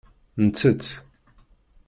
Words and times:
Nettett. 0.43 0.87